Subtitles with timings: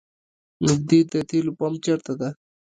[0.65, 2.29] نیږدې د تیلو پمپ چېرته ده؟